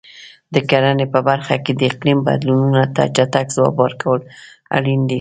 د 0.53 0.55
کرنې 0.69 1.05
په 1.13 1.19
برخه 1.29 1.55
کې 1.63 1.71
د 1.75 1.81
اقلیم 1.91 2.19
بدلونونو 2.27 2.83
ته 2.95 3.03
چټک 3.15 3.47
ځواب 3.55 3.75
ورکول 3.83 4.19
اړین 4.77 5.01
دي. 5.07 5.09